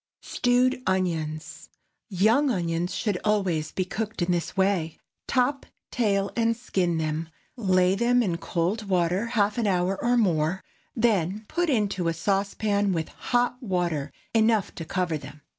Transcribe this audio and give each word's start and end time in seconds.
STEWED 0.23 0.81
ONIONS. 0.87 1.69
✠ 1.73 1.75
Young 2.09 2.49
onions 2.49 2.95
should 2.95 3.19
always 3.23 3.71
be 3.71 3.85
cooked 3.85 4.23
in 4.23 4.31
this 4.31 4.57
way. 4.57 4.97
Top, 5.27 5.63
tail, 5.91 6.31
and 6.35 6.57
skin 6.57 6.97
them, 6.97 7.29
lay 7.55 7.93
them 7.93 8.23
in 8.23 8.39
cold 8.39 8.89
water 8.89 9.27
half 9.27 9.59
an 9.59 9.67
hour 9.67 10.03
or 10.03 10.17
more, 10.17 10.63
then 10.95 11.45
put 11.47 11.69
into 11.69 12.07
a 12.07 12.15
saucepan 12.15 12.93
with 12.93 13.09
hot 13.09 13.61
water 13.61 14.11
enough 14.33 14.73
to 14.73 14.85
cover 14.85 15.19
them. 15.19 15.41